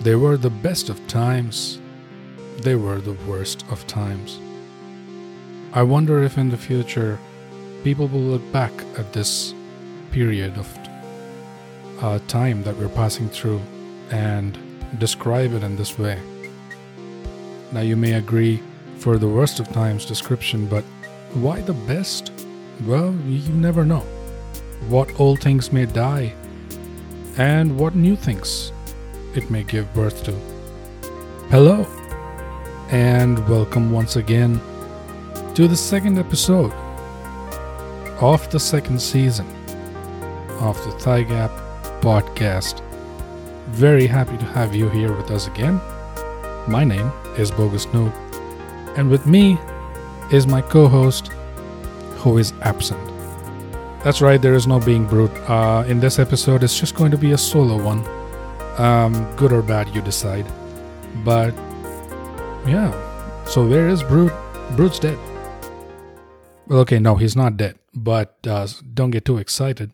[0.00, 1.78] They were the best of times,
[2.62, 4.40] they were the worst of times.
[5.74, 7.18] I wonder if in the future
[7.84, 9.54] people will look back at this
[10.10, 10.78] period of
[12.00, 13.60] uh, time that we're passing through
[14.10, 14.58] and
[14.98, 16.18] describe it in this way.
[17.70, 18.62] Now, you may agree
[18.96, 20.82] for the worst of times description, but
[21.34, 22.32] why the best?
[22.86, 24.04] Well, you never know.
[24.88, 26.32] What old things may die,
[27.36, 28.72] and what new things
[29.34, 30.32] it may give birth to.
[31.50, 31.86] Hello,
[32.90, 34.60] and welcome once again
[35.54, 36.72] to the second episode
[38.20, 39.46] of the second season
[40.60, 41.50] of the Thigh Gap
[42.00, 42.82] podcast.
[43.68, 45.80] Very happy to have you here with us again.
[46.66, 48.12] My name is Bogus Noob,
[48.96, 49.58] and with me
[50.32, 51.28] is my co host
[52.18, 53.00] who is absent.
[54.02, 55.30] That's right, there is no being brute.
[55.48, 58.04] Uh, in this episode, it's just going to be a solo one.
[58.78, 60.46] Um, good or bad, you decide.
[61.24, 61.54] But
[62.66, 62.92] yeah,
[63.46, 64.32] so where is Brute?
[64.76, 65.18] Brute's dead.
[66.66, 69.90] Well, okay, no, he's not dead, but uh, don't get too excited.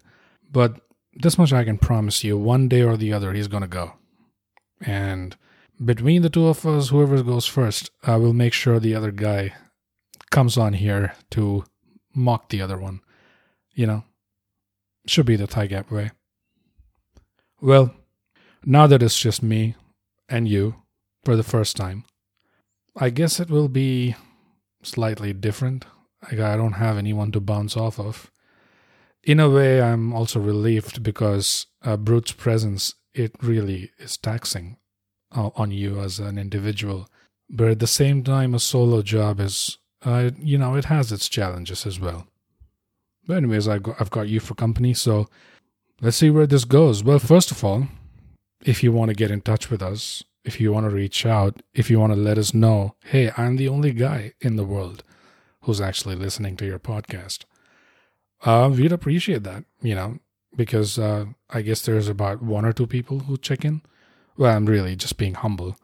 [0.53, 0.81] But
[1.15, 3.95] this much I can promise you one day or the other, he's gonna go.
[4.81, 5.37] And
[5.83, 9.55] between the two of us, whoever goes first, I will make sure the other guy
[10.31, 11.65] comes on here to
[12.15, 13.01] mock the other one.
[13.73, 14.05] You know,
[15.07, 16.11] should be the Thigh Gap way.
[17.61, 17.95] Well,
[18.67, 19.77] now that it's just me
[20.29, 20.75] and you
[21.25, 22.05] for the first time,
[22.97, 24.17] I guess it will be
[24.83, 25.85] slightly different.
[26.25, 28.31] Like I don't have anyone to bounce off of.
[29.23, 34.77] In a way, I'm also relieved because uh, Brute's presence it really is taxing
[35.35, 37.09] uh, on you as an individual.
[37.49, 41.29] But at the same time, a solo job is, uh, you know, it has its
[41.29, 42.27] challenges as well.
[43.27, 45.29] But anyways, I I've got you for company, so
[46.01, 47.03] let's see where this goes.
[47.05, 47.89] Well, first of all,
[48.67, 51.63] if you want to get in touch with us, if you want to reach out,
[51.73, 55.05] if you want to let us know, hey, I'm the only guy in the world
[55.63, 57.45] who's actually listening to your podcast,
[58.45, 60.19] uh, we'd appreciate that, you know,
[60.57, 63.83] because uh, I guess there's about one or two people who check in.
[64.37, 65.77] Well, I'm really just being humble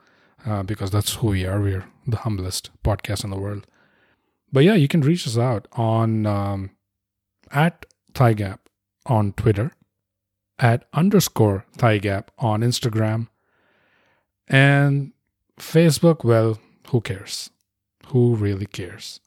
[0.44, 1.60] uh, because that's who we are.
[1.60, 3.64] We're the humblest podcast in the world.
[4.52, 6.70] But yeah, you can reach us out on um,
[7.52, 8.68] at Thigh Gap
[9.06, 9.70] on Twitter,
[10.62, 13.26] at underscore Thigh Gap on Instagram,
[14.46, 15.12] and
[15.58, 16.58] Facebook, well,
[16.88, 17.50] who cares?
[18.06, 19.20] Who really cares?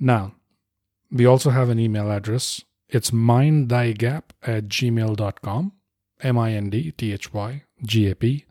[0.00, 0.34] Now,
[1.10, 2.64] we also have an email address.
[2.88, 5.72] It's mindthygap at gmail.com,
[6.22, 8.46] M I N D T H Y G A P,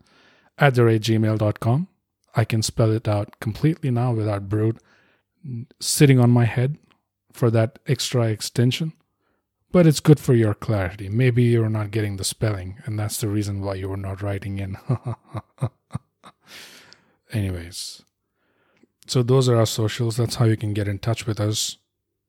[0.58, 1.88] at the rate gmail.com.
[2.34, 4.78] I can spell it out completely now without Brute
[5.80, 6.76] sitting on my head
[7.32, 8.92] for that extra extension.
[9.72, 11.08] But it's good for your clarity.
[11.08, 14.58] Maybe you're not getting the spelling, and that's the reason why you were not writing
[14.58, 14.78] in.
[17.32, 18.02] Anyways,
[19.06, 20.16] so those are our socials.
[20.16, 21.76] That's how you can get in touch with us.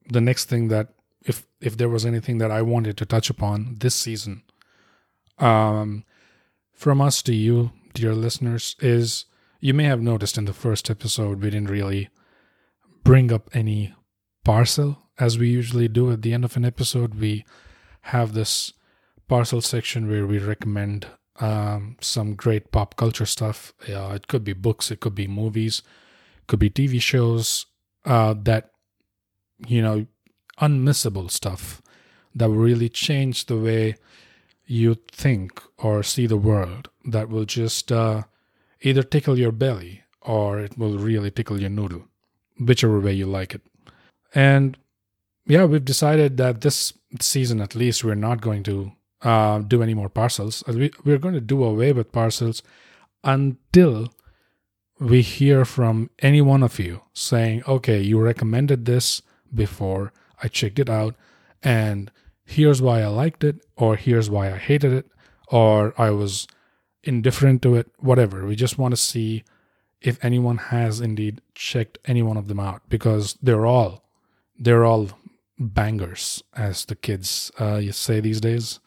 [0.09, 0.90] The next thing that,
[1.24, 4.44] if if there was anything that I wanted to touch upon this season,
[5.38, 6.04] um,
[6.74, 9.25] from us to you, dear listeners, is
[9.59, 12.09] you may have noticed in the first episode we didn't really
[13.04, 13.94] bring up any
[14.47, 17.16] parcel as we usually do at the end of an episode.
[17.16, 17.44] We
[18.13, 18.72] have this
[19.28, 21.06] parcel section where we recommend
[21.41, 23.74] um, some great pop culture stuff.
[23.90, 25.81] Uh, it could be books, it could be movies,
[26.47, 27.66] could be TV shows
[28.06, 28.72] uh, that,
[29.68, 30.07] you know,
[30.62, 31.81] unmissable stuff
[32.34, 33.96] that will really change the way
[34.66, 38.24] you think or see the world, that will just uh,
[38.81, 42.06] either tickle your belly or it will really tickle your noodle,
[42.57, 43.62] whichever way you like it.
[44.34, 44.78] And
[45.46, 49.94] yeah, we've decided that this season at least we're not going to uh, do any
[49.94, 50.64] more parcels.
[50.68, 52.62] We, we're going to do away with parcels
[53.24, 54.10] until
[55.00, 59.22] we hear from any one of you saying, okay, you recommended this
[59.54, 60.12] before,
[60.42, 61.16] I checked it out,
[61.64, 62.12] and
[62.44, 65.08] here's why I liked it, or here's why I hated it,
[65.48, 66.48] or I was
[67.04, 68.46] indifferent to it, whatever.
[68.46, 69.44] We just want to see
[70.01, 74.04] if anyone has indeed checked any one of them out because they're all
[74.59, 75.09] they're all
[75.59, 78.80] bangers as the kids uh, you say these days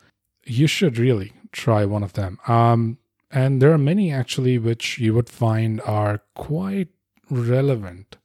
[0.44, 2.38] you should really try one of them.
[2.46, 2.98] Um,
[3.30, 6.88] and there are many actually which you would find are quite
[7.30, 8.16] relevant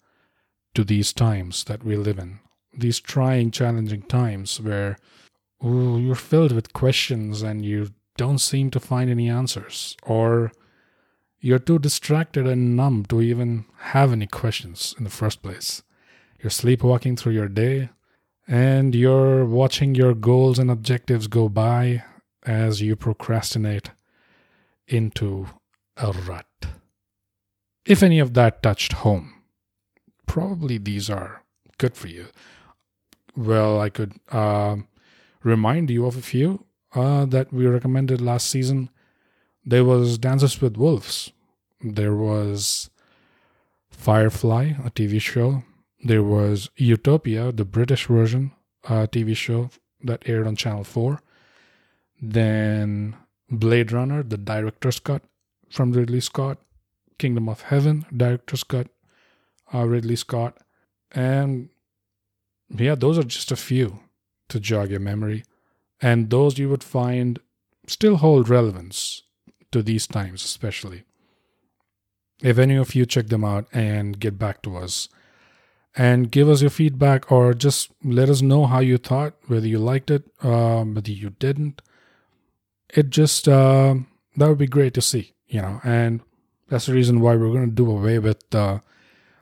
[0.73, 2.39] to these times that we live in.
[2.77, 4.97] These trying, challenging times where
[5.63, 10.51] ooh, you're filled with questions and you don't seem to find any answers, or
[11.39, 15.83] you're too distracted and numb to even have any questions in the first place.
[16.41, 17.89] You're sleepwalking through your day,
[18.47, 22.03] and you're watching your goals and objectives go by
[22.43, 23.91] as you procrastinate
[24.87, 25.47] into
[25.97, 26.45] a rut.
[27.85, 29.33] If any of that touched home,
[30.25, 31.43] probably these are
[31.77, 32.27] good for you.
[33.35, 34.77] Well, I could uh,
[35.43, 38.89] remind you of a few uh, that we recommended last season.
[39.63, 41.31] There was Dances with Wolves.
[41.81, 42.89] There was
[43.89, 45.63] Firefly, a TV show.
[46.05, 48.51] There was Utopia, the British version,
[48.83, 49.71] a TV show
[50.03, 51.19] that aired on Channel 4.
[52.21, 53.15] Then
[53.49, 55.23] Blade Runner, the director's cut
[55.71, 56.59] from Ridley Scott.
[57.17, 58.89] Kingdom of Heaven, director's cut,
[59.73, 60.59] uh, Ridley Scott.
[61.11, 61.69] And
[62.69, 64.01] yeah, those are just a few
[64.49, 65.43] to jog your memory.
[65.99, 67.39] And those you would find
[67.87, 69.23] still hold relevance
[69.71, 71.03] to these times, especially.
[72.43, 75.09] If any of you check them out and get back to us
[75.95, 79.79] and give us your feedback or just let us know how you thought, whether you
[79.79, 81.81] liked it, um, whether you didn't,
[82.89, 83.95] it just, uh,
[84.35, 85.79] that would be great to see, you know.
[85.83, 86.21] And
[86.67, 88.79] that's the reason why we're going to do away with uh,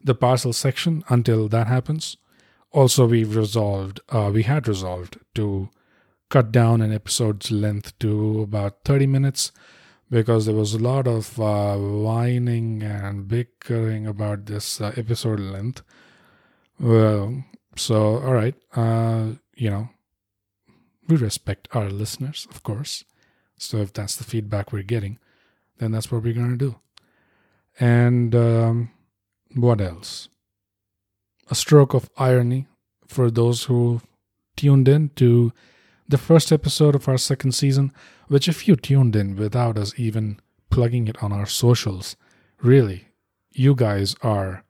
[0.03, 2.17] the parcel section until that happens.
[2.71, 5.69] Also, we've resolved, uh, we had resolved to
[6.29, 9.51] cut down an episode's length to about 30 minutes
[10.09, 15.81] because there was a lot of uh, whining and bickering about this uh, episode length.
[16.79, 17.43] Well,
[17.75, 19.89] so, all right, uh, you know,
[21.07, 23.03] we respect our listeners, of course.
[23.57, 25.19] So if that's the feedback we're getting,
[25.77, 26.75] then that's what we're going to do.
[27.79, 28.91] And um,
[29.55, 30.29] what else?
[31.49, 32.67] A stroke of irony
[33.07, 34.01] for those who
[34.55, 35.51] tuned in to
[36.07, 37.91] the first episode of our second season,
[38.27, 40.39] which, if you tuned in without us even
[40.69, 42.15] plugging it on our socials,
[42.61, 43.07] really,
[43.51, 44.63] you guys are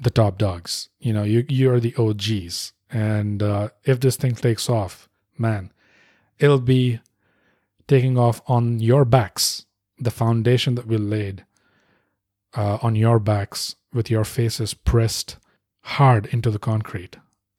[0.00, 0.88] the top dogs.
[0.98, 2.72] You know, you you're the OGs.
[2.90, 5.08] And uh, if this thing takes off,
[5.38, 5.72] man,
[6.38, 7.00] it'll be
[7.86, 9.66] taking off on your backs.
[9.98, 11.44] The foundation that we laid
[12.56, 15.36] uh, on your backs with your faces pressed
[15.82, 17.16] hard into the concrete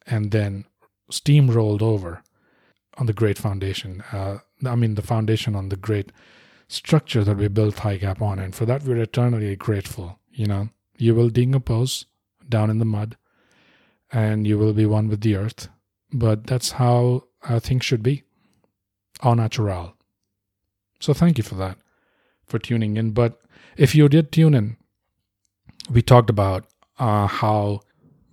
[0.07, 0.65] and then
[1.11, 2.23] steamrolled over
[2.97, 4.03] on the great foundation.
[4.11, 6.11] Uh, I mean, the foundation on the great
[6.67, 8.39] structure that we built Thigh Gap on.
[8.39, 10.19] And for that, we're eternally grateful.
[10.31, 12.05] You know, you will decompose
[12.51, 13.17] down in the mud
[14.11, 15.69] and you will be one with the earth.
[16.13, 18.23] But that's how uh, things should be,
[19.23, 19.95] au natural.
[20.99, 21.77] So thank you for that,
[22.45, 23.11] for tuning in.
[23.11, 23.41] But
[23.77, 24.77] if you did tune in,
[25.89, 26.65] we talked about
[26.99, 27.81] uh, how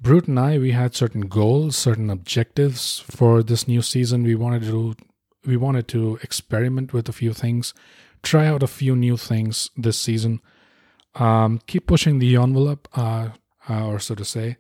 [0.01, 4.23] Brute and I we had certain goals, certain objectives for this new season.
[4.23, 4.95] We wanted to
[5.45, 7.75] we wanted to experiment with a few things,
[8.23, 10.41] try out a few new things this season.
[11.15, 13.31] Um, keep pushing the envelope, uh,
[13.69, 14.57] uh, or so to say.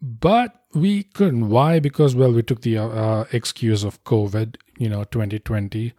[0.00, 1.48] But we couldn't.
[1.48, 1.78] Why?
[1.78, 5.94] Because well, we took the uh, excuse of COVID, you know, 2020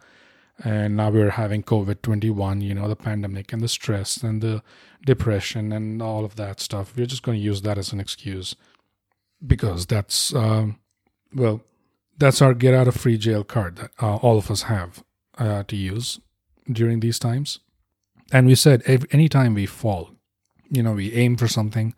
[0.64, 4.62] and now we're having COVID 21, you know, the pandemic and the stress and the
[5.04, 6.94] depression and all of that stuff.
[6.96, 8.56] We're just going to use that as an excuse
[9.44, 10.80] because that's, um,
[11.32, 11.62] well,
[12.16, 15.04] that's our get out of free jail card that uh, all of us have
[15.38, 16.18] uh, to use
[16.70, 17.60] during these times.
[18.32, 20.10] And we said every, anytime we fall,
[20.70, 21.94] you know, we aim for something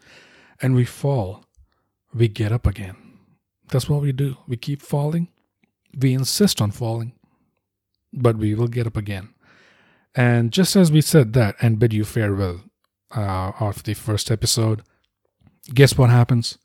[0.63, 1.45] and we fall,
[2.15, 2.97] we get up again.
[3.69, 4.37] That's what we do.
[4.47, 5.29] We keep falling,
[5.97, 7.13] we insist on falling
[8.13, 9.31] but we will get up again.
[10.15, 12.63] And just as we said that and bid you farewell
[13.17, 14.83] uh, of the first episode,
[15.73, 16.59] guess what happens?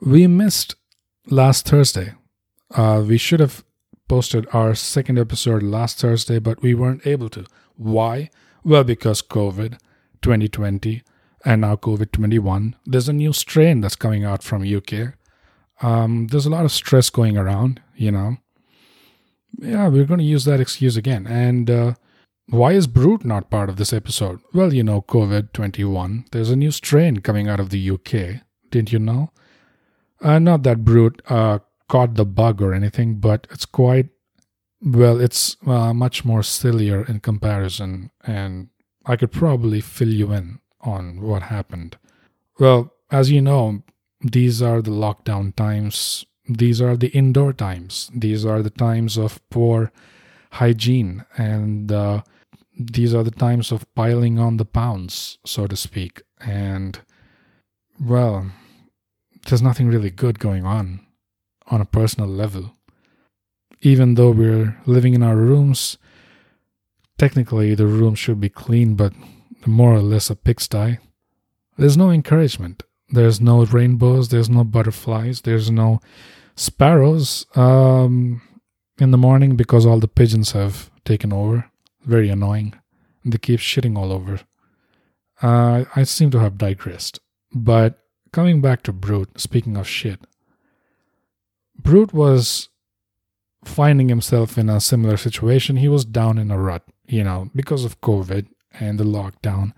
[0.00, 0.74] We missed
[1.26, 2.14] last Thursday.
[2.74, 3.64] Uh, we should have
[4.08, 7.44] posted our second episode last Thursday, but we weren't able to.
[7.76, 8.30] Why?
[8.64, 9.78] Well, because COVID
[10.22, 11.02] 2020
[11.44, 12.76] and now COVID 21.
[12.84, 15.14] There's a new strain that's coming out from UK.
[15.80, 18.38] Um, there's a lot of stress going around, you know
[19.56, 21.26] yeah, we're going to use that excuse again.
[21.26, 21.94] And uh,
[22.48, 24.40] why is Brute not part of this episode?
[24.52, 26.26] Well, you know, COVID 21.
[26.32, 28.42] There's a new strain coming out of the UK.
[28.70, 29.30] Didn't you know?
[30.20, 34.08] Uh, not that Brute uh, caught the bug or anything, but it's quite,
[34.82, 38.10] well, it's uh, much more sillier in comparison.
[38.24, 38.68] And
[39.08, 41.96] I could probably fill you in on what happened.
[42.60, 43.82] Well, as you know,
[44.20, 48.10] these are the lockdown times these are the indoor times.
[48.14, 49.92] These are the times of poor
[50.52, 52.22] hygiene, and uh,
[52.78, 56.22] these are the times of piling on the pounds, so to speak.
[56.40, 56.98] And,
[58.00, 58.50] well,
[59.46, 61.00] there's nothing really good going on
[61.66, 62.72] on a personal level.
[63.82, 65.98] Even though we're living in our rooms,
[67.18, 69.12] technically the room should be clean, but
[69.66, 70.98] more or less a pigsty.
[71.76, 72.82] There's no encouragement.
[73.10, 76.00] There's no rainbows, there's no butterflies, there's no
[76.56, 78.42] sparrows um,
[78.98, 81.70] in the morning because all the pigeons have taken over.
[82.04, 82.74] Very annoying.
[83.24, 84.40] They keep shitting all over.
[85.40, 87.20] Uh, I seem to have digressed.
[87.54, 87.98] But
[88.32, 90.20] coming back to Brute, speaking of shit,
[91.78, 92.68] Brute was
[93.64, 95.76] finding himself in a similar situation.
[95.76, 98.46] He was down in a rut, you know, because of COVID
[98.78, 99.72] and the lockdown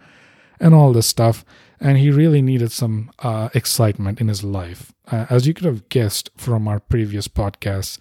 [0.58, 1.44] and all this stuff.
[1.80, 4.92] And he really needed some uh, excitement in his life.
[5.10, 7.98] Uh, as you could have guessed from our previous podcasts,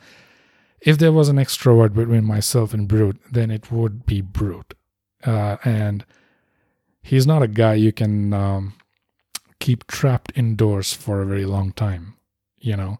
[0.81, 4.73] if there was an extrovert between myself and Brute, then it would be Brute.
[5.25, 6.05] Uh, and
[7.01, 8.73] he's not a guy you can um,
[9.59, 12.15] keep trapped indoors for a very long time.
[12.57, 12.99] You know,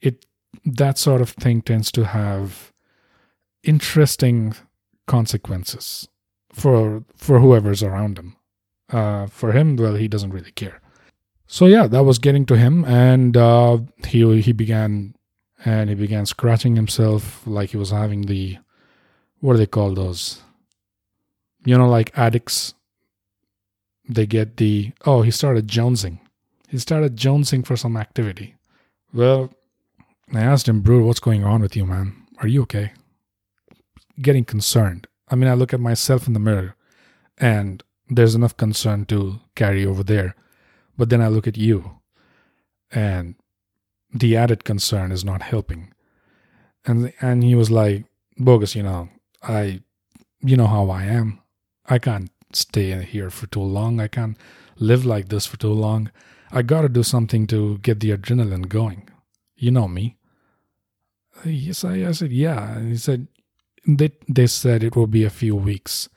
[0.00, 0.26] it
[0.64, 2.72] that sort of thing tends to have
[3.62, 4.54] interesting
[5.10, 6.08] consequences
[6.52, 8.36] for for whoever's around him.
[8.98, 10.80] Uh, for him, well, he doesn't really care.
[11.46, 15.14] So yeah, that was getting to him, and uh, he he began
[15.64, 18.58] and he began scratching himself like he was having the
[19.40, 20.42] what do they call those?
[21.64, 22.74] You know, like addicts.
[24.08, 26.18] They get the oh, he started jonesing.
[26.68, 28.54] He started jonesing for some activity.
[29.12, 29.50] Well,
[30.32, 32.14] I asked him, Bro, what's going on with you, man?
[32.38, 32.92] Are you okay?
[34.20, 35.06] Getting concerned.
[35.28, 36.76] I mean, I look at myself in the mirror
[37.38, 40.34] and there's enough concern to carry over there.
[40.96, 42.00] But then I look at you
[42.90, 43.36] and
[44.12, 45.92] the added concern is not helping.
[46.84, 48.04] And and he was like,
[48.36, 49.08] Bogus, you know,
[49.42, 49.82] I
[50.40, 51.40] you know how I am.
[51.86, 54.00] I can't stay here for too long.
[54.00, 54.36] I can't
[54.78, 56.10] live like this for too long.
[56.50, 59.08] I gotta do something to get the adrenaline going.
[59.56, 60.16] You know me.
[61.44, 62.76] Yes, I, I said, yeah.
[62.76, 63.28] And he said,
[63.98, 66.08] they, they said it will be a few weeks.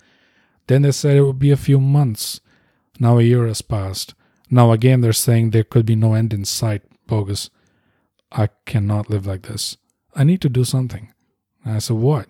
[0.67, 2.39] Then they said it would be a few months.
[2.99, 4.13] Now a year has passed.
[4.49, 6.83] Now again they're saying there could be no end in sight.
[7.07, 7.49] Bogus.
[8.31, 9.77] I cannot live like this.
[10.15, 11.13] I need to do something.
[11.63, 12.27] And I said, What?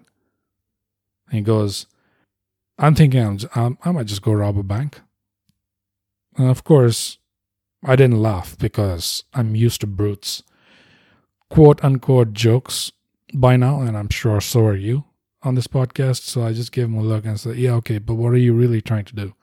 [1.28, 1.88] And he goes,
[2.78, 5.02] I'm thinking I'm, I might just go rob a bank.
[6.38, 7.20] And of course,
[7.84, 10.44] I didn't laugh because I'm used to brutes.
[11.50, 12.92] Quote unquote jokes
[13.34, 15.06] by now, and I'm sure so are you
[15.44, 16.22] on this podcast.
[16.22, 18.54] So I just gave him a look and said, Yeah, okay, but what are you
[18.54, 19.34] really trying to do?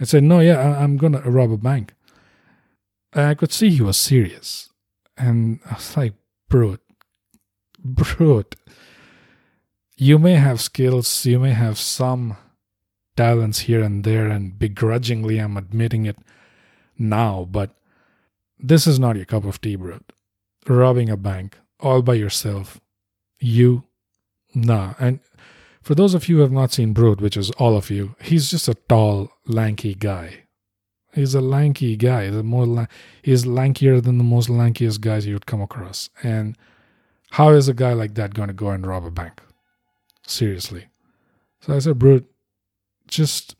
[0.00, 1.94] I said, No, yeah, I'm going to rob a bank.
[3.12, 4.68] And I could see he was serious.
[5.16, 6.12] And I was like,
[6.48, 6.82] brute,
[7.82, 8.54] brute.
[9.96, 12.36] You may have skills, you may have some
[13.16, 16.18] talents here and there, and begrudgingly I'm admitting it
[16.98, 17.70] now, but
[18.58, 20.12] this is not your cup of tea, brute.
[20.66, 22.80] Robbing a bank all by yourself.
[23.38, 23.84] You,
[24.56, 24.94] nah.
[24.98, 25.20] And
[25.82, 28.50] for those of you who have not seen Brute, which is all of you, he's
[28.50, 30.44] just a tall, lanky guy.
[31.12, 32.28] He's a lanky guy.
[32.30, 32.86] The more la-
[33.22, 36.10] he's lankier than the most lankiest guys you'd come across.
[36.22, 36.56] And
[37.30, 39.40] how is a guy like that going to go and rob a bank?
[40.26, 40.86] Seriously.
[41.60, 42.28] So I said, Brute,
[43.06, 43.56] just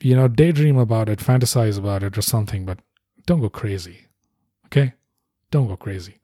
[0.00, 2.78] you know, daydream about it, fantasize about it or something, but
[3.26, 4.06] don't go crazy.
[4.66, 4.94] Okay?
[5.50, 6.16] Don't go crazy.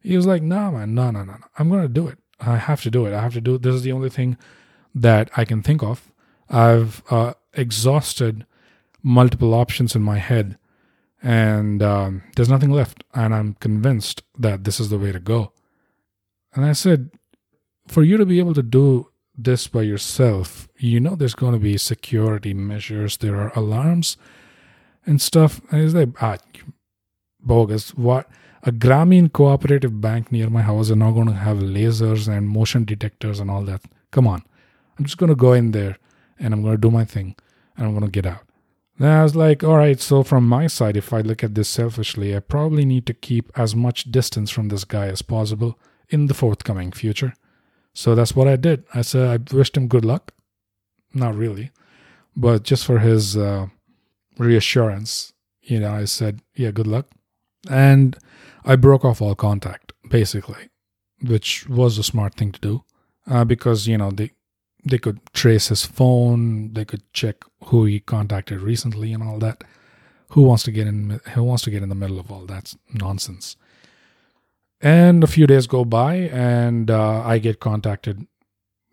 [0.00, 1.46] He was like, nah, man, no, no, no, no.
[1.58, 2.18] I'm going to do it.
[2.40, 3.14] I have to do it.
[3.14, 3.58] I have to do.
[3.58, 4.36] This is the only thing
[4.94, 6.10] that I can think of.
[6.48, 8.46] I've uh, exhausted
[9.02, 10.58] multiple options in my head,
[11.22, 13.04] and um, there's nothing left.
[13.14, 15.52] And I'm convinced that this is the way to go.
[16.54, 17.10] And I said,
[17.86, 21.58] for you to be able to do this by yourself, you know there's going to
[21.58, 24.16] be security measures, there are alarms
[25.04, 25.60] and stuff.
[25.70, 26.38] And he's like, ah,
[27.40, 27.94] bogus.
[27.94, 28.28] What?
[28.66, 32.86] A Grameen cooperative bank near my house are not going to have lasers and motion
[32.86, 33.82] detectors and all that.
[34.10, 34.42] Come on.
[34.98, 35.98] I'm just going to go in there
[36.38, 37.36] and I'm going to do my thing
[37.76, 38.40] and I'm going to get out.
[38.98, 41.68] Then I was like, all right, so from my side, if I look at this
[41.68, 45.78] selfishly, I probably need to keep as much distance from this guy as possible
[46.08, 47.34] in the forthcoming future.
[47.92, 48.84] So that's what I did.
[48.94, 50.32] I said, I wished him good luck.
[51.12, 51.70] Not really,
[52.34, 53.66] but just for his uh,
[54.38, 57.08] reassurance, you know, I said, yeah, good luck.
[57.70, 58.16] And
[58.64, 60.70] I broke off all contact, basically,
[61.22, 62.84] which was a smart thing to do
[63.28, 64.30] uh, because, you know, the
[64.86, 69.64] they could trace his phone they could check who he contacted recently and all that.
[70.30, 72.74] Who wants to get in who wants to get in the middle of all that
[72.92, 73.56] nonsense?
[74.80, 78.26] And a few days go by and uh, i get contacted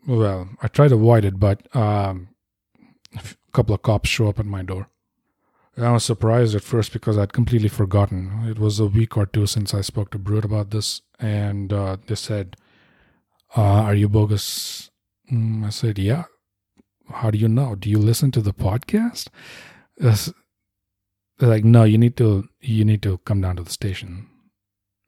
[0.06, 2.28] well i try to avoid it but um,
[3.14, 3.20] a
[3.52, 4.88] couple of cops show up at my door
[5.78, 9.46] i was surprised at first because i'd completely forgotten it was a week or two
[9.46, 12.56] since i spoke to brute about this and uh, they said
[13.56, 14.90] uh, are you bogus
[15.32, 16.24] Mm, I said, Yeah.
[17.10, 17.74] How do you know?
[17.74, 19.28] Do you listen to the podcast?
[19.96, 24.28] They're like, no, you need to you need to come down to the station.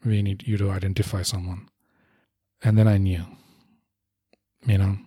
[0.05, 1.69] We need you to identify someone.
[2.63, 3.25] And then I knew.
[4.67, 4.99] You know,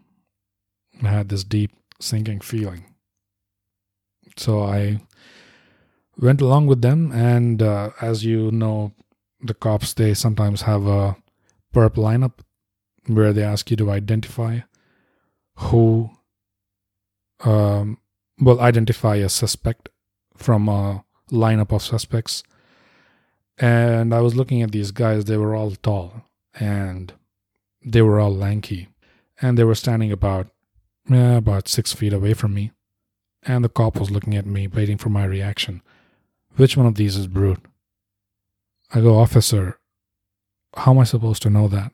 [1.04, 2.86] I had this deep sinking feeling.
[4.38, 5.02] So I
[6.20, 8.94] went along with them, and uh, as you know,
[9.42, 11.16] the cops they sometimes have a
[11.74, 12.40] perp lineup
[13.06, 14.60] where they ask you to identify
[15.58, 16.10] who,
[17.44, 17.98] um,
[18.40, 19.90] well, identify a suspect
[20.36, 22.44] from a lineup of suspects.
[23.60, 26.24] And I was looking at these guys; they were all tall
[26.60, 27.14] and
[27.84, 28.90] they were all lanky,
[29.42, 30.48] and they were standing about
[31.10, 32.72] about six feet away from me.
[33.44, 35.82] And the cop was looking at me, waiting for my reaction.
[36.58, 37.64] Which one of these is Brute?
[38.94, 39.80] I go, Officer,
[40.76, 41.92] how am I supposed to know that?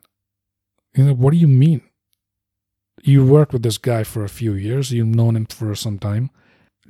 [0.96, 1.82] You know, what do you mean?
[3.02, 6.30] You worked with this guy for a few years, you've known him for some time.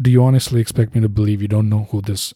[0.01, 2.33] Do you honestly expect me to believe you don't know who this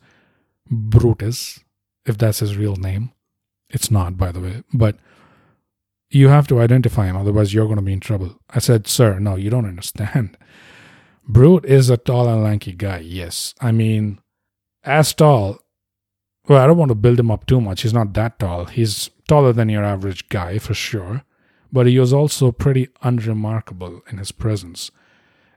[0.71, 1.61] Brute is?
[2.05, 3.13] If that's his real name?
[3.71, 4.63] It's not, by the way.
[4.73, 4.97] But
[6.11, 8.41] you have to identify him, otherwise, you're going to be in trouble.
[8.51, 10.37] I said, Sir, no, you don't understand.
[11.29, 13.55] Brute is a tall and lanky guy, yes.
[13.61, 14.19] I mean,
[14.85, 15.59] as tall.
[16.49, 17.83] Well, I don't want to build him up too much.
[17.83, 18.67] He's not that tall.
[18.67, 21.23] He's taller than your average guy, for sure.
[21.71, 24.91] But he was also pretty unremarkable in his presence,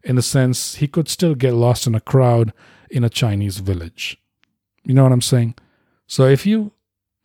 [0.04, 2.52] in the sense he could still get lost in a crowd
[2.90, 4.18] in a Chinese village.
[4.84, 5.56] You know what I'm saying?
[6.08, 6.74] So if you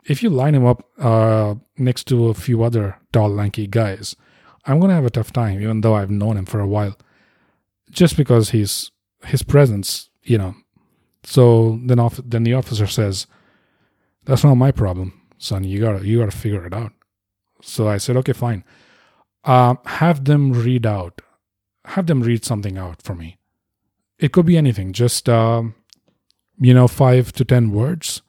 [0.04, 4.14] if you line him up uh, next to a few other tall, lanky guys,
[4.64, 6.96] I'm gonna have a tough time, even though I've known him for a while,
[7.90, 8.92] just because he's
[9.24, 10.54] his presence, you know.
[11.26, 13.26] So then, off, then the officer says,
[14.24, 15.64] "That's not my problem, son.
[15.64, 16.92] You gotta you gotta figure it out."
[17.62, 18.62] So I said, "Okay, fine.
[19.42, 21.20] Uh, have them read out,
[21.84, 23.38] have them read something out for me.
[24.18, 25.62] It could be anything, just uh,
[26.58, 28.22] you know, five to ten words."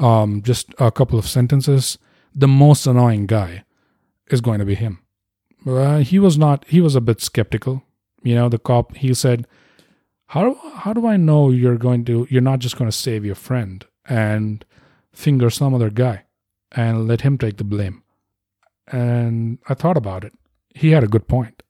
[0.00, 1.98] um, just a couple of sentences,
[2.34, 3.64] the most annoying guy
[4.30, 5.00] is going to be him.
[5.66, 6.64] Uh, he was not.
[6.68, 7.82] He was a bit skeptical.
[8.22, 8.96] You know, the cop.
[8.96, 9.46] He said,
[10.30, 12.26] "How how do I know you're going to?
[12.30, 14.64] You're not just going to save your friend and
[15.12, 16.24] finger some other guy
[16.72, 18.02] and let him take the blame."
[18.86, 20.32] And I thought about it.
[20.74, 21.62] He had a good point,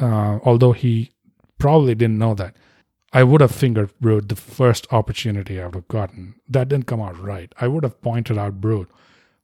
[0.00, 1.10] uh, although he
[1.58, 2.56] probably didn't know that.
[3.12, 6.34] I would have fingered Brute the first opportunity I would have gotten.
[6.46, 7.50] That didn't come out right.
[7.58, 8.90] I would have pointed out Brute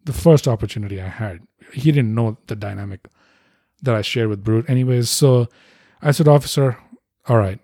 [0.05, 1.41] the first opportunity I had.
[1.73, 3.09] He didn't know the dynamic
[3.83, 5.09] that I shared with Brute, anyways.
[5.09, 5.49] So
[6.03, 6.77] I said, Officer,
[7.27, 7.59] all right,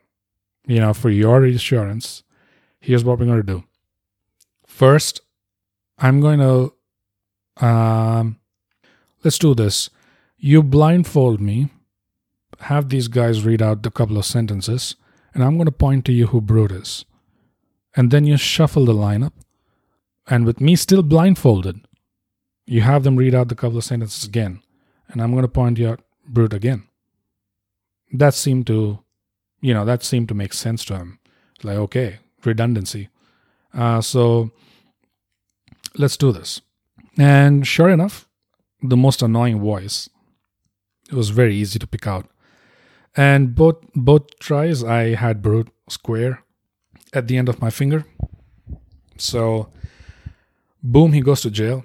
[0.70, 2.22] you know, for your reassurance,
[2.80, 3.64] here's what we're going to do.
[4.66, 5.20] First,
[5.98, 8.38] I'm going to, um,
[9.24, 9.90] let's do this.
[10.38, 11.68] You blindfold me,
[12.60, 14.94] have these guys read out a couple of sentences
[15.34, 17.04] and I'm going to point to you who Brute is.
[17.96, 19.32] And then you shuffle the lineup,
[20.28, 21.80] and with me still blindfolded,
[22.66, 24.62] you have them read out the couple of sentences again,
[25.08, 26.84] and I'm going to point you out Brute again.
[28.12, 29.00] That seemed to,
[29.60, 31.18] you know, that seemed to make sense to him.
[31.62, 33.08] Like, okay, redundancy.
[33.74, 34.50] Uh, so
[35.96, 36.60] let's do this.
[37.18, 38.28] And sure enough,
[38.82, 40.08] the most annoying voice,
[41.08, 42.26] it was very easy to pick out
[43.16, 46.42] and both both tries I had Brute square
[47.12, 48.04] at the end of my finger.
[49.16, 49.70] So
[50.82, 51.84] boom, he goes to jail.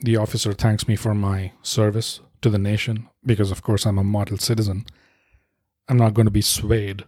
[0.00, 4.04] The officer thanks me for my service to the nation because of course I'm a
[4.04, 4.84] model citizen.
[5.88, 7.04] I'm not going to be swayed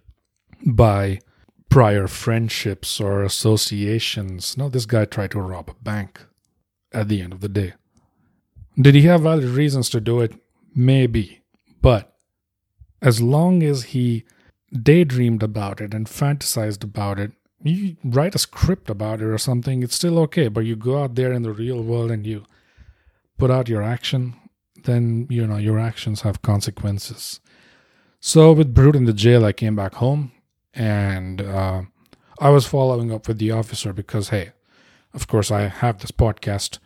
[0.65, 1.21] by
[1.69, 4.57] prior friendships or associations.
[4.57, 6.25] No, this guy tried to rob a bank
[6.93, 7.75] at the end of the day.
[8.81, 10.35] Did he have valid reasons to do it?
[10.75, 11.43] Maybe.
[11.81, 12.15] But
[13.01, 14.25] as long as he
[14.73, 19.83] daydreamed about it and fantasized about it, you write a script about it or something,
[19.83, 20.49] it's still okay.
[20.49, 22.45] But you go out there in the real world and you
[23.39, 24.35] put out your action,
[24.85, 27.41] then you know your actions have consequences.
[28.27, 30.33] So with Brute in the jail, I came back home
[30.75, 31.83] and uh,
[32.41, 34.51] I was following up with the officer because hey,
[35.15, 36.81] of course I have this podcast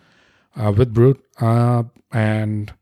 [0.55, 2.75] uh, with Brute, uh, and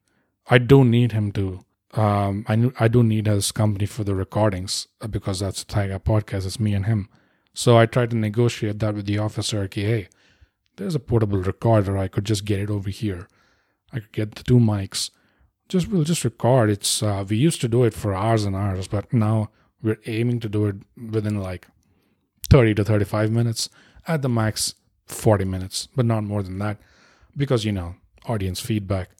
[0.51, 4.89] I don't need him to um, I I do need his company for the recordings
[5.01, 6.45] uh, because that's a Thigh Gap podcast.
[6.45, 7.09] It's me and him.
[7.55, 9.61] So I tried to negotiate that with the officer.
[9.61, 10.09] Okay, hey,
[10.79, 11.97] there's a portable recorder.
[11.97, 13.29] I could just get it over here.
[13.93, 15.11] I could get the two mics.
[15.69, 16.71] Just we'll just record.
[16.71, 19.51] It's uh, we used to do it for hours and hours, but now
[19.83, 20.77] we're aiming to do it
[21.11, 21.69] within like
[22.51, 23.69] 30 to 35 minutes
[24.07, 24.75] at the max
[25.07, 26.79] 40 minutes, but not more than that
[27.37, 27.95] because you know
[28.27, 29.11] audience feedback.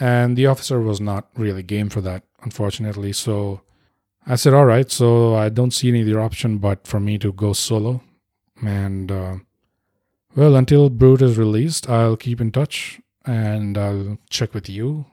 [0.00, 3.12] And the officer was not really game for that, unfortunately.
[3.12, 3.62] So
[4.26, 7.32] I said, all right, so I don't see any other option but for me to
[7.32, 8.02] go solo.
[8.62, 9.36] And uh,
[10.36, 15.06] well, until Brute is released, I'll keep in touch and I'll check with you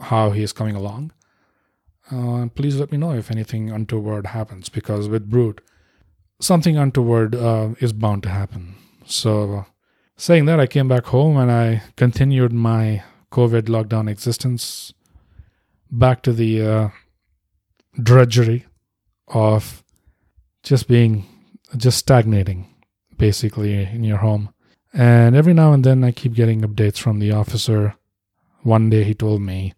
[0.00, 1.12] how he is coming along.
[2.10, 5.60] Uh, please let me know if anything untoward happens because with Brute,
[6.40, 8.76] something untoward uh, is bound to happen.
[9.04, 9.66] So,
[10.16, 14.92] saying that, I came back home and I continued my COVID lockdown existence
[15.90, 16.88] back to the uh,
[18.00, 18.66] drudgery
[19.28, 19.82] of
[20.62, 21.26] just being,
[21.76, 22.68] just stagnating
[23.16, 24.50] basically in your home.
[24.92, 27.94] And every now and then I keep getting updates from the officer.
[28.62, 29.74] One day he told me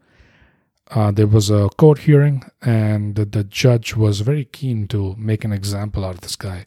[0.91, 5.53] uh, there was a court hearing and the, judge was very keen to make an
[5.53, 6.67] example out of this guy.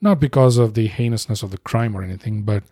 [0.00, 2.62] Not because of the heinousness of the crime or anything, but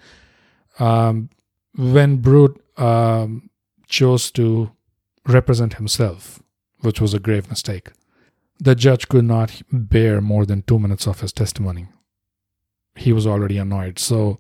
[0.79, 1.31] um,
[1.75, 3.49] when Brute um,
[3.89, 4.71] chose to
[5.27, 6.43] represent himself,
[6.81, 7.91] which was a grave mistake,
[8.59, 11.87] the judge could not bear more than two minutes of his testimony.
[12.95, 13.99] He was already annoyed.
[13.99, 14.39] So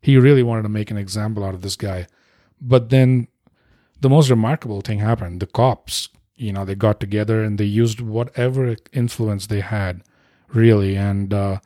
[0.00, 2.08] he really wanted to make an example out of this guy.
[2.60, 3.28] But then
[4.00, 5.40] the most remarkable thing happened.
[5.40, 10.02] The cops, you know, they got together and they used whatever influence they had,
[10.48, 10.96] really.
[10.96, 11.60] And uh,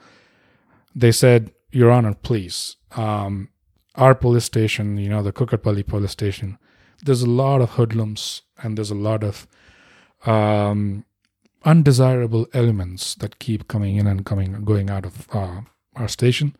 [0.95, 3.49] they said, Your Honor, please, um,
[3.95, 6.59] our police station, you know, the Kukatpally police station,
[7.03, 9.47] there's a lot of hoodlums and there's a lot of
[10.27, 11.05] um,
[11.65, 15.61] undesirable elements that keep coming in and coming going out of uh,
[15.97, 16.57] our station.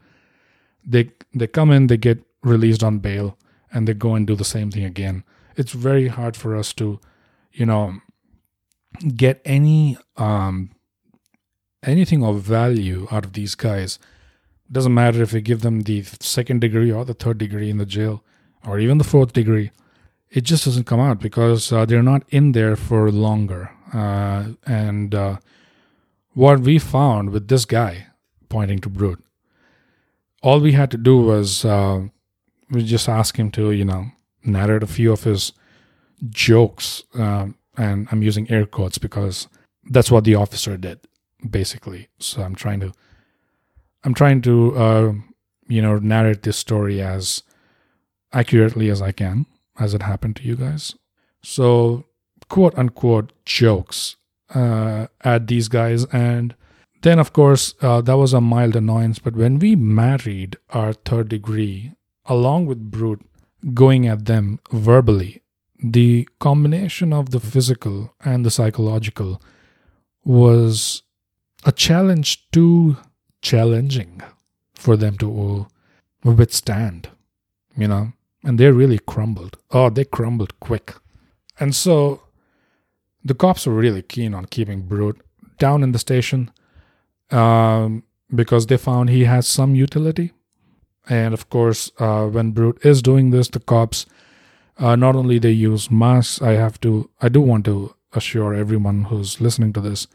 [0.85, 3.37] They they come in, they get released on bail,
[3.73, 5.25] and they go and do the same thing again.
[5.59, 7.01] It's very hard for us to,
[7.53, 8.01] you know,
[9.17, 10.71] get any um,
[11.83, 13.99] anything of value out of these guys.
[14.71, 17.87] Doesn't matter if we give them the second degree or the third degree in the
[17.87, 18.23] jail,
[18.67, 19.71] or even the fourth degree.
[20.31, 23.71] It just doesn't come out because uh, they're not in there for longer.
[23.95, 25.39] Uh, and uh,
[26.35, 28.09] what we found with this guy,
[28.49, 29.25] pointing to Brute,
[30.43, 32.03] all we had to do was uh,
[32.71, 34.13] we just ask him to, you know,
[34.49, 35.53] narrate a few of his
[36.31, 39.49] jokes, um, and I'm using air quotes because
[39.91, 41.01] that's what the officer did,
[41.49, 42.09] basically.
[42.19, 42.93] So I'm trying to,
[44.05, 45.13] I'm trying to, uh,
[45.69, 47.43] you know, narrate this story as
[48.33, 49.47] accurately as I can,
[49.79, 50.95] as it happened to you guys.
[51.43, 52.05] So,
[52.49, 54.17] quote unquote jokes
[54.55, 56.55] uh, at these guys, and
[57.03, 59.19] then, of course, uh, that was a mild annoyance.
[59.19, 61.93] But when we married our third degree,
[62.27, 63.25] along with Brute
[63.75, 65.43] going at them verbally,
[65.83, 69.41] the combination of the physical and the psychological
[70.25, 71.03] was
[71.65, 72.97] a challenge too
[73.43, 74.21] challenging
[74.75, 75.67] for them to
[76.25, 77.09] withstand,
[77.77, 78.13] you know,
[78.45, 79.57] and they really crumbled.
[79.71, 80.95] Oh, they crumbled quick.
[81.59, 82.23] And so
[83.25, 85.21] the cops were really keen on keeping Brute
[85.59, 86.51] down in the station
[87.31, 90.33] um, because they found he has some utility.
[91.09, 94.07] And of course, uh, when Brute is doing this, the cops
[94.79, 96.41] uh, not only they use masks.
[96.41, 97.11] I have to.
[97.21, 100.07] I do want to assure everyone who's listening to this,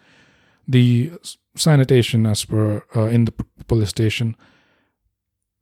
[0.68, 1.12] the
[1.56, 3.34] sanitation as per uh, in the
[3.68, 4.36] police station,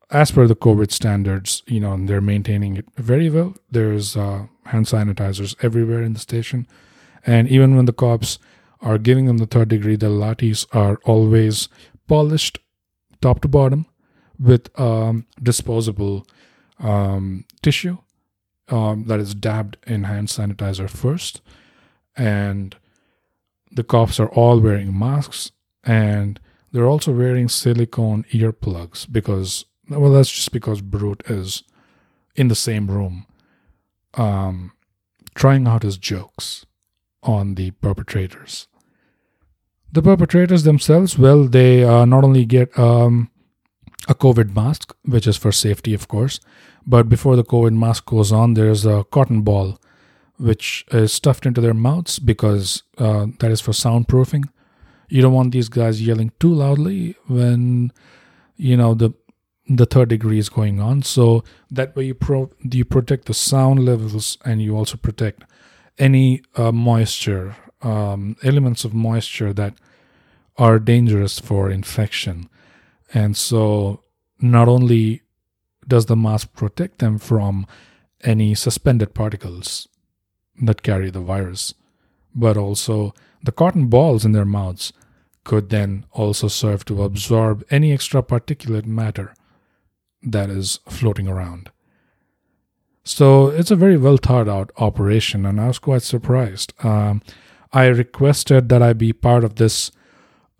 [0.09, 3.55] as per the COVID standards, you know, they're maintaining it very well.
[3.69, 6.67] There's uh, hand sanitizers everywhere in the station,
[7.25, 8.37] and even when the cops
[8.81, 11.69] are giving them the third degree, the lathis are always
[12.07, 12.59] polished
[13.21, 13.85] top to bottom
[14.41, 16.25] with um, disposable
[16.79, 17.97] um, tissue
[18.69, 21.41] um, that is dabbed in hand sanitizer first.
[22.17, 22.75] And
[23.71, 25.51] the cops are all wearing masks
[25.83, 26.39] and
[26.71, 31.63] they're also wearing silicone earplugs because, well, that's just because Brute is
[32.35, 33.25] in the same room
[34.15, 34.71] um,
[35.35, 36.65] trying out his jokes
[37.23, 38.67] on the perpetrators.
[39.91, 43.29] The perpetrators themselves, well, they uh, not only get um,
[44.07, 46.39] a COVID mask, which is for safety, of course,
[46.85, 49.79] but before the COVID mask goes on, there's a cotton ball
[50.37, 54.45] which is stuffed into their mouths because uh, that is for soundproofing.
[55.07, 57.91] You don't want these guys yelling too loudly when
[58.57, 59.13] you know the
[59.67, 61.03] the third degree is going on.
[61.03, 65.43] So that way you pro you protect the sound levels and you also protect
[65.99, 69.75] any uh, moisture um, elements of moisture that
[70.57, 72.49] are dangerous for infection.
[73.13, 74.03] And so,
[74.39, 75.21] not only
[75.87, 77.67] does the mask protect them from
[78.23, 79.87] any suspended particles
[80.61, 81.73] that carry the virus,
[82.33, 84.93] but also the cotton balls in their mouths
[85.43, 89.33] could then also serve to absorb any extra particulate matter
[90.21, 91.71] that is floating around.
[93.03, 96.73] So it's a very well thought out operation, and I was quite surprised.
[96.83, 97.23] Um,
[97.73, 99.91] I requested that I be part of this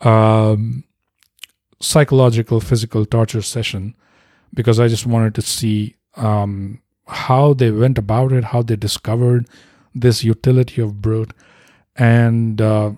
[0.02, 0.84] um,
[1.82, 3.96] psychological, physical torture session
[4.54, 9.48] because I just wanted to see um, how they went about it, how they discovered
[9.94, 11.34] this utility of Brute,
[11.96, 12.92] and uh,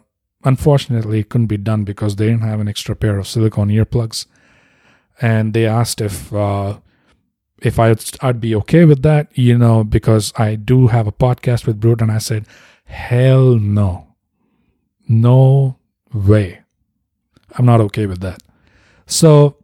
[0.43, 4.25] unfortunately, it couldn't be done because they didn't have an extra pair of silicone earplugs.
[5.21, 6.79] And they asked if uh,
[7.59, 11.65] if I'd, I'd be okay with that, you know, because I do have a podcast
[11.65, 12.45] with Brute, and I said,
[12.85, 14.15] hell no,
[15.07, 15.77] no
[16.13, 16.61] way,
[17.57, 18.41] I'm not okay with that.
[19.05, 19.57] So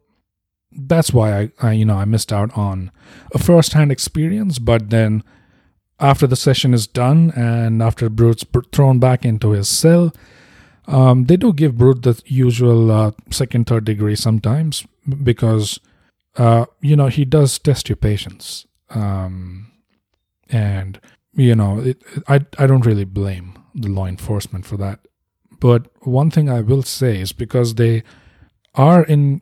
[0.72, 2.92] that's why I, I you know I missed out on
[3.34, 4.60] a first-hand experience.
[4.60, 5.24] But then
[6.00, 10.14] after the session is done and after Brute's thrown back into his cell,
[10.88, 14.86] um, they do give Brute the usual uh, second, third degree sometimes
[15.24, 15.80] because
[16.38, 19.72] uh, you know he does test your patience, um,
[20.50, 21.00] and
[21.34, 25.00] you know it, I I don't really blame the law enforcement for that.
[25.60, 28.04] But one thing I will say is because they
[28.76, 29.42] are in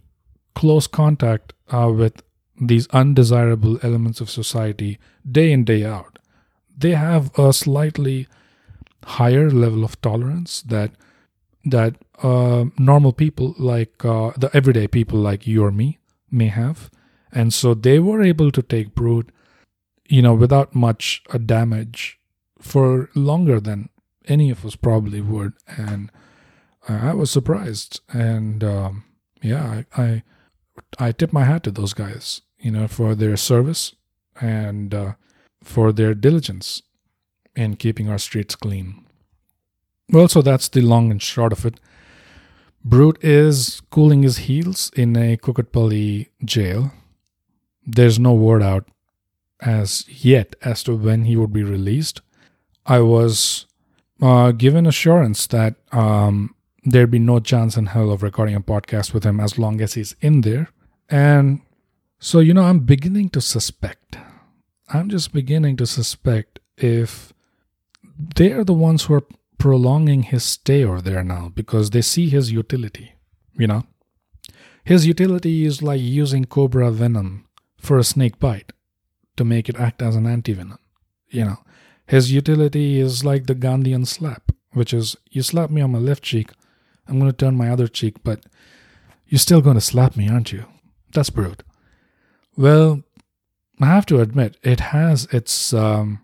[0.55, 2.23] close contact uh, with
[2.59, 4.97] these undesirable elements of society
[5.29, 6.19] day in day out.
[6.75, 8.27] They have a slightly
[9.03, 10.91] higher level of tolerance that
[11.65, 15.99] that uh, normal people like uh, the everyday people like you or me
[16.31, 16.89] may have.
[17.31, 19.31] And so they were able to take Brute,
[20.07, 22.19] you know without much uh, damage
[22.59, 23.89] for longer than
[24.27, 25.53] any of us probably would.
[25.67, 26.11] And
[26.87, 28.01] i was surprised.
[28.09, 29.03] And um,
[29.47, 30.23] yeah I, I
[30.99, 33.95] I tip my hat to those guys, you know, for their service
[34.39, 35.13] and uh,
[35.63, 36.81] for their diligence
[37.55, 39.05] in keeping our streets clean.
[40.10, 41.79] Well, so that's the long and short of it.
[42.83, 46.91] Brute is cooling his heels in a Kukatpally jail.
[47.86, 48.88] There's no word out
[49.60, 52.21] as yet as to when he would be released.
[52.86, 53.65] I was
[54.21, 56.55] uh, given assurance that um,
[56.91, 59.93] there'd be no chance in hell of recording a podcast with him as long as
[59.93, 60.69] he's in there.
[61.10, 61.62] And
[62.19, 64.17] so, you know, I'm beginning to suspect.
[64.93, 67.34] I'm just beginning to suspect if
[68.36, 72.30] they are the ones who are prolonging his stay over there now because they see
[72.30, 73.15] his utility,
[73.58, 73.84] you know?
[74.86, 77.47] His utility is like using cobra venom
[77.78, 78.71] for a snake bite
[79.36, 80.78] to make it act as an antivenom,
[81.28, 81.58] you know?
[82.06, 86.23] His utility is like the Gandhian slap, which is you slap me on my left
[86.23, 86.52] cheek,
[87.07, 88.45] I'm going to turn my other cheek, but
[89.27, 90.65] you're still going to slap me, aren't you?
[91.13, 91.63] That's Brute.
[92.55, 93.03] Well,
[93.79, 96.23] I have to admit, it has its um,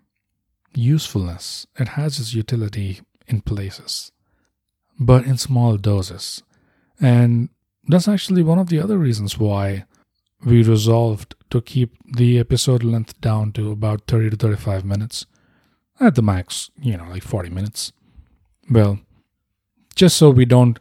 [0.74, 4.10] usefulness, it has its utility in places,
[4.98, 6.42] but in small doses.
[7.00, 7.50] And
[7.86, 9.84] that's actually one of the other reasons why
[10.44, 15.26] we resolved to keep the episode length down to about 30 to 35 minutes.
[16.00, 17.92] At the max, you know, like 40 minutes.
[18.68, 18.98] Well,
[19.94, 20.78] just so we don't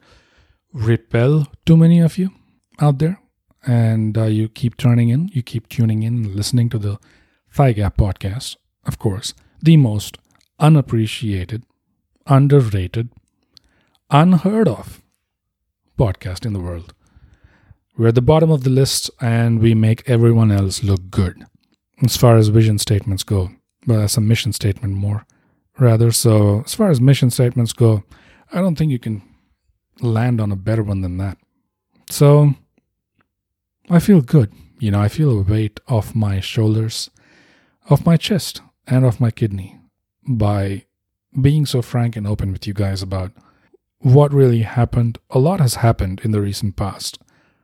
[0.73, 2.31] repel too many of you
[2.79, 3.19] out there
[3.65, 6.99] and uh, you keep turning in, you keep tuning in and listening to the
[7.51, 10.17] Thigh Gap podcast, of course, the most
[10.59, 11.63] unappreciated,
[12.25, 13.09] underrated,
[14.09, 15.01] unheard of
[15.97, 16.93] podcast in the world.
[17.95, 21.43] We're at the bottom of the list and we make everyone else look good
[22.03, 23.51] as far as vision statements go.
[23.85, 25.25] But that's a mission statement more,
[25.77, 26.11] rather.
[26.11, 28.03] So, as far as mission statements go,
[28.53, 29.23] I don't think you can
[29.99, 31.37] land on a better one than that.
[32.09, 32.53] So
[33.89, 34.53] I feel good.
[34.79, 37.09] You know, I feel a weight off my shoulders,
[37.89, 39.79] off my chest, and off my kidney
[40.27, 40.85] by
[41.41, 43.31] being so frank and open with you guys about
[43.99, 45.17] what really happened.
[45.31, 47.17] A lot has happened in the recent past,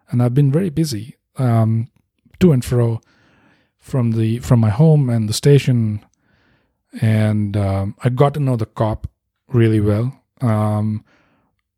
[0.09, 1.89] and I've been very busy um,
[2.39, 3.01] to and fro
[3.77, 6.03] from the from my home and the station,
[7.01, 9.07] and um, I got to know the cop
[9.49, 10.19] really well.
[10.41, 11.03] Um,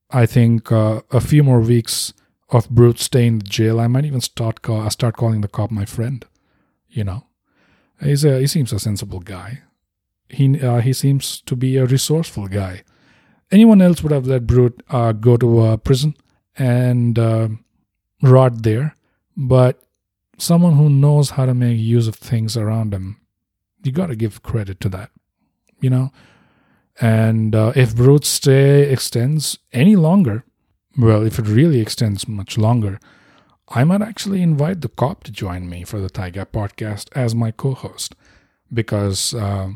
[0.10, 2.14] I think uh, a few more weeks
[2.50, 5.72] of Brute stay in the jail, I might even start call, start calling the cop
[5.72, 6.26] my friend.
[6.90, 7.26] You know,
[8.02, 9.62] he's a, he seems a sensible guy.
[10.30, 12.84] He uh, he seems to be a resourceful guy.
[13.52, 16.16] Anyone else would have let Brute uh, go to uh, prison
[16.58, 17.50] and uh,
[18.22, 18.96] rot there,
[19.36, 19.82] but
[20.38, 23.18] someone who knows how to make use of things around him,
[23.84, 25.12] you got to give credit to that.
[25.80, 26.12] You know,
[27.00, 30.44] and uh, if Brute's stay extends any longer,
[30.98, 33.00] well, if it really extends much longer,
[33.70, 37.34] I might actually invite the cop to join me for the Thigh Gap podcast as
[37.34, 38.16] my co host
[38.74, 39.70] because, uh,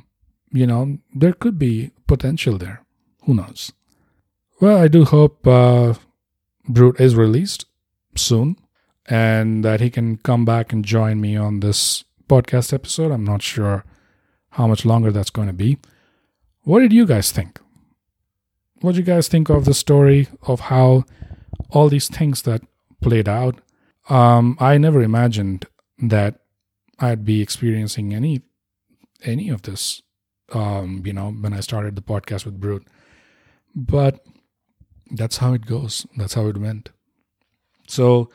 [0.52, 2.82] you know, there could be potential there.
[3.24, 3.72] Who knows?
[4.60, 5.94] Well, I do hope uh,
[6.68, 7.66] Brute is released
[8.16, 8.58] soon
[9.08, 13.12] and that he can come back and join me on this podcast episode.
[13.12, 13.86] I'm not sure
[14.52, 15.78] how much longer that's going to be.
[16.66, 17.60] What did you guys think?
[18.82, 21.06] What did you guys think of the story of how
[21.70, 22.62] all these things that
[23.02, 23.62] played out?
[24.10, 25.66] Um, I never imagined
[26.00, 26.40] that
[27.00, 28.42] I'd be experiencing any
[29.24, 30.02] any of this.
[30.54, 32.88] Um, you know, when I started the podcast with Brute,
[33.76, 34.24] But
[35.12, 36.06] that's how it goes.
[36.18, 36.90] That's how it went.
[37.88, 38.30] So,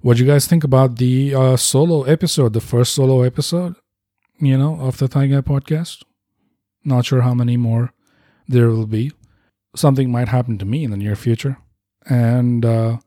[0.00, 3.76] what you guys think about the uh, solo episode, the first solo episode,
[4.38, 6.02] you know, of the Thigh Gap podcast?
[6.84, 7.92] Not sure how many more
[8.46, 9.12] there will be.
[9.74, 11.58] Something might happen to me in the near future.
[12.06, 12.98] And uh,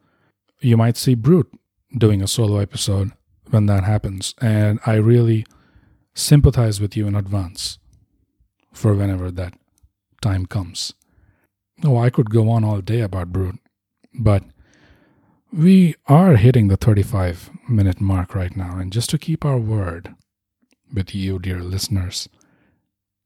[0.60, 1.52] you might see Brute
[1.96, 3.12] doing a solo episode
[3.50, 4.34] when that happens.
[4.42, 5.46] And I really
[6.16, 7.78] sympathize with you in advance
[8.74, 9.54] for whenever that
[10.22, 10.94] time comes.
[11.84, 13.60] Oh, I could go on all day about Brute,
[14.14, 14.44] but
[15.54, 18.78] we are hitting the 35 minute mark right now.
[18.78, 20.16] And just to keep our word
[20.92, 22.28] with you, dear listeners,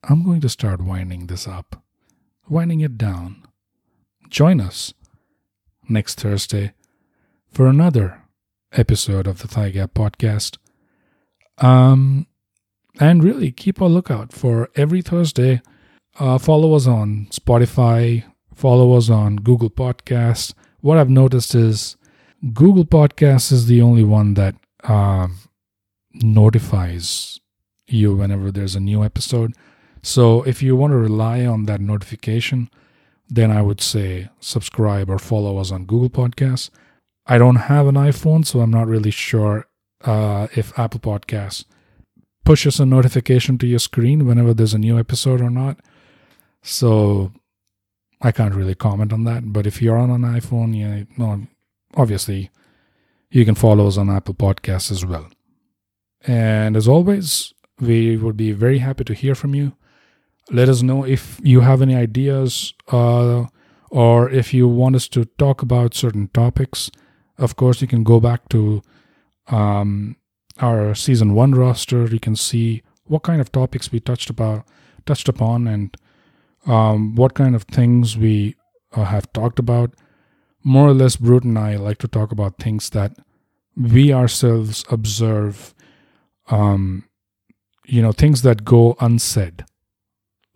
[0.03, 1.83] I'm going to start winding this up,
[2.49, 3.43] winding it down.
[4.29, 4.95] Join us
[5.87, 6.73] next Thursday
[7.51, 8.23] for another
[8.71, 10.57] episode of the Thigh Gap podcast.
[11.59, 12.25] Um,
[12.99, 15.61] and really keep a lookout for every Thursday.
[16.17, 18.23] Uh, follow us on Spotify,
[18.55, 20.55] follow us on Google Podcasts.
[20.79, 21.95] What I've noticed is
[22.53, 25.27] Google Podcasts is the only one that uh,
[26.11, 27.39] notifies
[27.85, 29.53] you whenever there's a new episode.
[30.01, 32.69] So if you want to rely on that notification,
[33.29, 36.69] then I would say subscribe or follow us on Google Podcasts.
[37.25, 39.67] I don't have an iPhone, so I'm not really sure
[40.03, 41.65] uh, if Apple Podcasts
[42.43, 45.79] pushes a notification to your screen whenever there's a new episode or not.
[46.63, 47.31] So
[48.21, 49.53] I can't really comment on that.
[49.53, 51.47] But if you're on an iPhone, yeah, no,
[51.95, 52.49] obviously
[53.29, 55.29] you can follow us on Apple Podcasts as well.
[56.27, 59.73] And as always, we would be very happy to hear from you.
[60.51, 63.45] Let us know if you have any ideas uh,
[63.89, 66.91] or if you want us to talk about certain topics.
[67.37, 68.81] Of course, you can go back to
[69.47, 70.17] um,
[70.59, 74.65] our season one roster, you can see what kind of topics we touched about,
[75.05, 75.95] touched upon, and
[76.65, 78.55] um, what kind of things we
[78.91, 79.93] uh, have talked about.
[80.65, 83.13] More or less, Brute and I like to talk about things that
[83.77, 85.73] we ourselves observe.
[86.49, 87.05] Um,
[87.85, 89.63] you know, things that go unsaid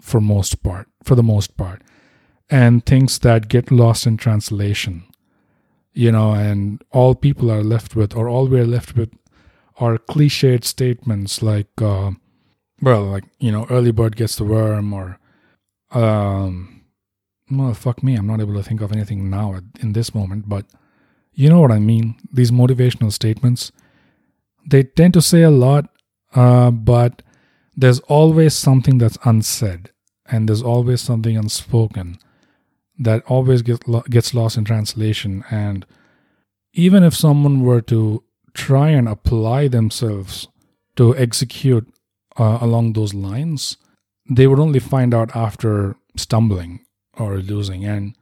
[0.06, 1.82] for most part, for the most part,
[2.50, 5.04] and things that get lost in translation.
[5.94, 9.12] You know, and all people are left with, or all we're left with,
[9.78, 12.12] are cliched statements like, uh,
[12.82, 15.18] well, like, you know, early bird gets the worm or,
[15.92, 16.84] um,
[17.50, 20.66] well, fuck me, I'm not able to think of anything now in this moment, but
[21.34, 22.16] you know what I mean.
[22.32, 23.72] These motivational statements,
[24.70, 25.90] they tend to say a lot,
[26.34, 27.22] uh, but
[27.78, 29.92] there's always something that's unsaid,
[30.28, 32.20] and there's always something unspoken
[32.98, 35.44] that always gets gets lost in translation.
[35.52, 35.86] And
[36.74, 40.48] even if someone were to try and apply themselves
[40.96, 41.88] to execute
[42.38, 43.78] uh, along those lines,
[44.30, 46.86] they would only find out after stumbling
[47.18, 47.86] or losing.
[47.86, 48.16] And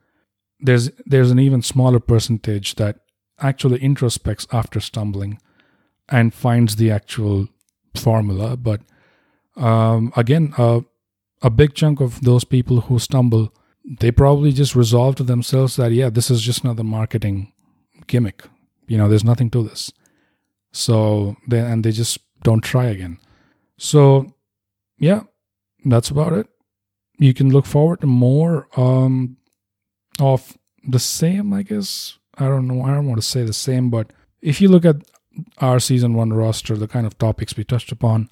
[0.60, 2.98] there's there's an even smaller percentage that
[3.40, 5.38] actually introspects after stumbling
[6.08, 7.48] and finds the actual
[7.96, 8.56] formula.
[8.56, 8.80] But
[9.56, 10.80] um, again, uh,
[11.42, 13.52] a big chunk of those people who stumble,
[13.84, 17.52] they probably just resolve to themselves that yeah, this is just another marketing
[18.06, 18.44] gimmick.
[18.86, 19.92] You know, there's nothing to this.
[20.72, 23.18] So they and they just don't try again.
[23.78, 24.34] So
[24.98, 25.22] yeah,
[25.84, 26.48] that's about it.
[27.18, 29.36] You can look forward to more um,
[30.18, 32.18] of the same, I guess.
[32.36, 32.82] I don't know.
[32.82, 34.96] I don't want to say the same, but if you look at
[35.58, 38.28] our season one roster, the kind of topics we touched upon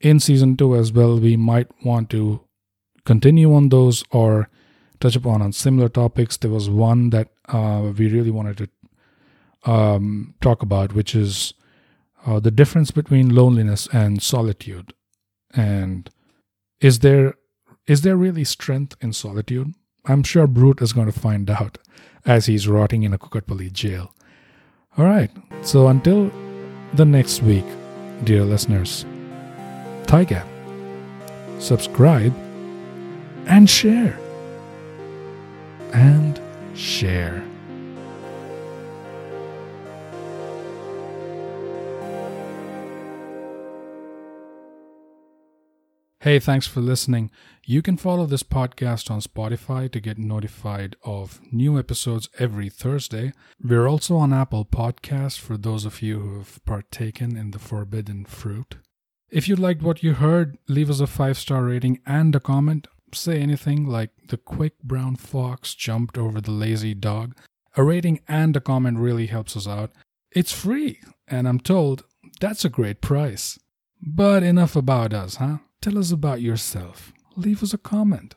[0.00, 2.40] in season two as well, we might want to
[3.04, 4.48] continue on those or
[4.98, 6.36] touch upon on similar topics.
[6.36, 11.54] There was one that uh, we really wanted to um, talk about, which is
[12.26, 14.92] uh, the difference between loneliness and solitude.
[15.54, 16.08] And
[16.80, 17.34] is there
[17.86, 19.74] is there really strength in solitude?
[20.06, 21.78] I'm sure brute is going to find out
[22.24, 24.14] as he's rotting in a kukatpally jail.
[24.96, 25.30] All right.
[25.62, 26.30] So until
[26.94, 27.64] the next week
[28.24, 29.04] dear listeners
[30.10, 30.46] gap
[31.60, 32.34] subscribe
[33.46, 34.18] and share
[35.92, 36.40] and
[36.74, 37.44] share
[46.22, 47.30] Hey, thanks for listening.
[47.64, 53.32] You can follow this podcast on Spotify to get notified of new episodes every Thursday.
[53.62, 58.26] We're also on Apple Podcasts for those of you who have partaken in the forbidden
[58.26, 58.76] fruit.
[59.30, 62.88] If you liked what you heard, leave us a five star rating and a comment.
[63.12, 67.36] Say anything like the quick brown fox jumped over the lazy dog.
[67.76, 69.92] A rating and a comment really helps us out.
[70.32, 72.04] It's free, and I'm told
[72.40, 73.58] that's a great price.
[74.02, 75.58] But enough about us, huh?
[75.80, 77.12] Tell us about yourself.
[77.36, 78.34] Leave us a comment.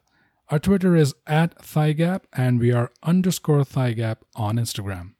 [0.50, 5.14] Our Twitter is at ThighGap and we are underscore ThighGap on Instagram.